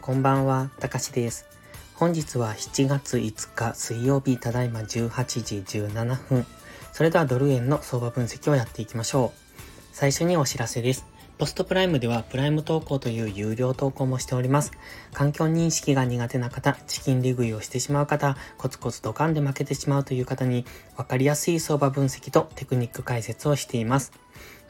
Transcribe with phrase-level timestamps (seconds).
[0.00, 1.46] こんばんは、たかしです。
[1.94, 6.46] 本日は7月5日水曜日ただいま18時17分。
[6.92, 9.58] それではドル円の相場分析をやっていきましょう。
[9.92, 11.04] 最初にお知らせです。
[11.38, 14.72] ポストプライムではプライム投稿という有料投稿もしております。
[15.12, 20.64] 環境認識が苦手な方、チキン利食いをしてしまう方、コツコツドカンで負けてしまうという方に
[20.96, 24.12] 分かりやすい相場分析とテクニック解説をしています。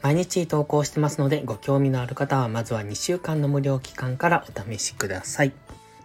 [0.01, 5.51] 毎日投稿してますので、ご興味のある方はまずは2週間の無料期間からお試しください。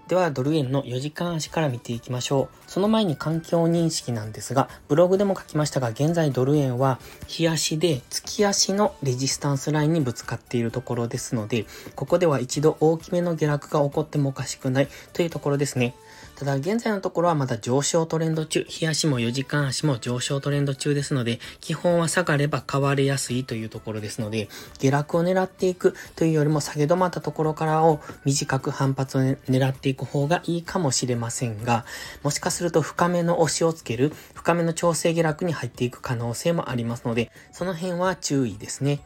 [0.09, 2.71] では、ドル円の4時間足から見ていきましょう。
[2.71, 11.65] その前に環境認識なんですが、ブログでも書きましたが、現在ドル円は、日足で月足のレジスタンスラインにぶつかっているところですので、
[11.95, 15.95] ここでは一度大きめの下落が起こってもおかしくないというところですね。
[16.37, 24.49] ただ現在のところはまだ上昇トレンド中、日足も4時間足も上昇トレンド中ですので、基本は下がれば買われやすいというところですので、
[24.81, 31.85] 下落を狙っていくというよりも下げ止まったところからを短く反発を狙っていく方がいいかもしれませんが、
[32.25, 39.01] もしかすると深めの押しをつける、深めの調整下落に入っていく可能性もありますので、その辺は注意ですね。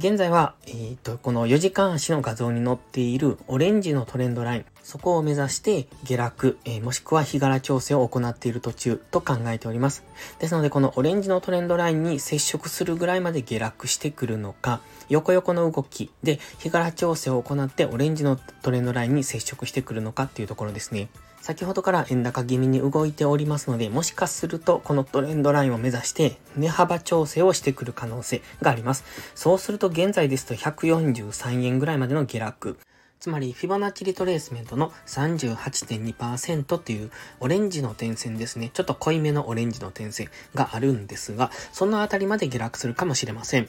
[0.00, 10.04] 現在は、えっ、と、この4時間足の画像に載っているオレンジのトレンドライン、そこを目指して下落、えー、もしくは日柄調整を行っている途中と考えております。
[10.38, 21.08] ですので、このオレンジのトレンドラインに接触するぐらいまで下落してくるのか、横横の動きで日柄調整を行ってオレンジのトレンドラインに接触してくるのかっていうところですね。
[21.40, 29.04] 先ほどから円高気味に動いておりますので、もしかするとこのトレンドラインを目指して値幅調整をしてくる可能性があります。
[29.34, 32.78] そうすると現在ですと143円ぐらいまでの下落。
[33.22, 38.72] つまり、フィボナッチリトレースメントの38.2%というオレンジの点線ですね。
[38.74, 43.68] ちょっと濃いめのオレンジの点線があるんですが、そのあたりまで下落するかもしれません。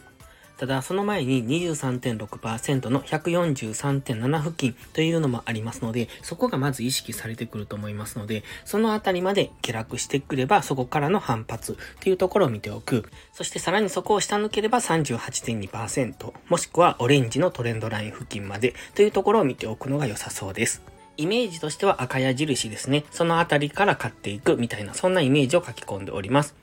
[0.57, 13.09] ただ、その前に23.6%の143.7付近というのもありますので、そこがまず意識されてくると思いますので、そのあたりまで下落してくれば、そこからの反発というところを見ておく。
[13.31, 20.92] そしてさらにそこを下抜ければ38.2%、もしくはオレンジのトレンドライン付近までというところを見ておくのが良さそうです。
[21.17, 23.05] イメージとしては赤矢印ですね。
[23.11, 26.55] そのあたりから買っていくみたいな、そんなイメージを書き込んでおります。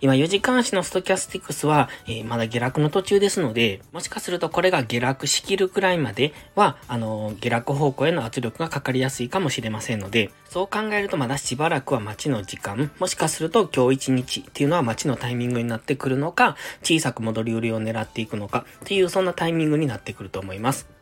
[0.00, 20.95] 今4時間足のストキャスティックスは、えー、まだ下落の途中ですので、もしかするとこれが下落しきるくらいまでは、あのー、下落方向への圧力がかかりやすいかもしれませんので、そう考えるとまだしばらくは待ちの時間、もしかすると今日1日っていうのは待ちのタイミングになってくるのか、小さく戻り売りを狙っていくのかっていうそんなタイミングになってくると思います。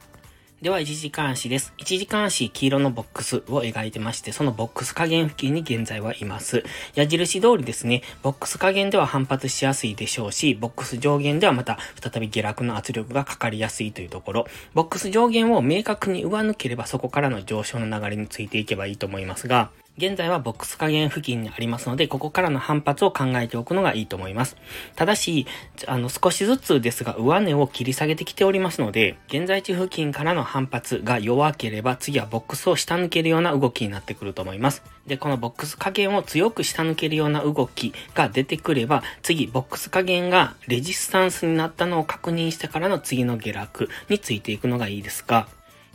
[0.65, 1.75] では、一時監視です。
[1.77, 6.65] 一時監視、黄色のボックスを描いてまして、そのボックス加減付近に現在はいます。
[6.95, 24.57] 矢印通りですね、ボックス加減では反発しやすいでしょうし、ボックス上限ではまた再び下落の圧力がかかりやすいというところ、ボックス上限を明確に上抜ければそこからの上昇の流れについていけばいいと思いますが、現在はボックス加減付近にありますので、ここからの反発を考えておくのがいいと思います。
[24.97, 25.47] ただし、
[25.87, 34.83] あの、少しずつですが、上値を切り下げてきておりますので、現在地付近からの反発が弱ければ、次はボックスを下抜けるような動きになってくると思います。
[35.07, 45.47] で、このボックス加減を強く下抜けるような動きが出てくれば、次、ボックス加減がレジスタンスになったのを確認してからの次の下落についていくのがいいですが、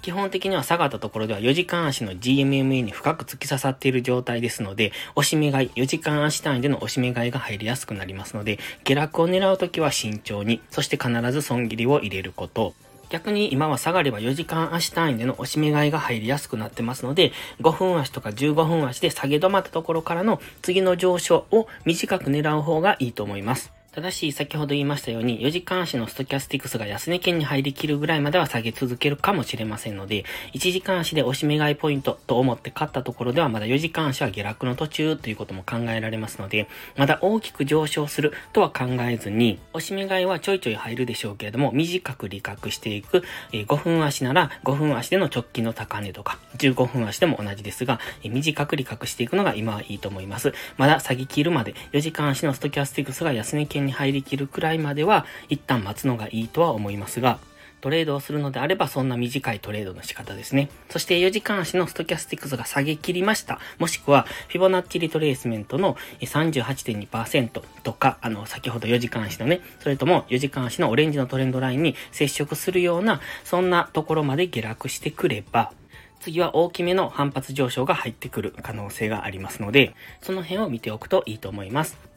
[0.02, 12.74] 基本的には下がったところでは4時間足の GMMA に深く突き刺さっている状態ですので、押し目買い、4時間足単位での押し目買いが入りやすくなりますので、下落を狙うときは慎重に、そして必ず損切りを入れること。
[13.10, 17.32] 逆に今は下がれば4時間足単位での押し目買いが入りやすくなってますので、
[17.62, 23.79] 5分足とか15分足で下げ止まったところからの次の上昇を短く狙う方がいいと思います。
[23.92, 36.68] ただし、先ほど言いましたように、4時間足のストキャスティクスが安値圏に入りきるぐらいまでは下げ続けるかもしれませんので、1時間足で押し目買いポイントと思って買ったところではまだ4時間足は下落の途中ということも考えられますので、
[36.98, 50.54] まだ大きく上昇するとは考えずに、押し目買いはちょいちょい入るでしょうけれども、短く利確していく、5分足なら5分足での直近の高値とか、15分足でも同じですが、短く利確していくのが今はいいと思います。
[50.78, 57.40] まだ下げ切るまで4時間足のストキャスティクスが安値圏に入りきるくらいまでは一旦待つのがいいとは思いますが、
[57.82, 60.70] トレードをするのであればそんな短いトレードの仕方ですね。
[60.90, 63.60] そして4時間足のストキャスティクスが下げ切りました。
[63.78, 75.72] もしくはフィボナッチリトレースメントの38.2%とか、あの、先ほど4時間足のね、それとも4時間足のオレンジのトレンドラインに接触するような、そんなところまで下落してくれば、
[76.20, 82.09] 次は大きめの反発上昇が入ってくる可能性がありますので、その辺を見ておくといいと思います。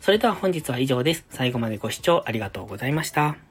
[0.00, 1.24] それでは本日は以上です。
[1.30, 3.47] 最後までご視聴ありがとうございました。